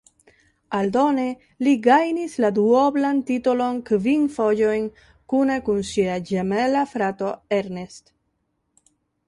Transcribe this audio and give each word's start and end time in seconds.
Aldone 0.75 1.25
li 1.67 1.73
gajnis 1.87 2.37
la 2.45 2.51
duoblan 2.55 3.19
titolon 3.27 3.83
kvin 3.91 4.25
fojojn 4.39 4.89
kune 5.35 5.61
kun 5.71 5.87
sia 5.93 6.19
ĝemela 6.33 6.85
frato 6.95 7.33
Ernest. 7.63 8.15